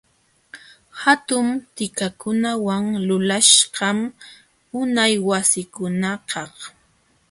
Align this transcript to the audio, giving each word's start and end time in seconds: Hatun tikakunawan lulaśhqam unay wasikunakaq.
Hatun 1.01 1.47
tikakunawan 1.75 2.85
lulaśhqam 3.07 3.99
unay 4.79 5.13
wasikunakaq. 5.29 6.53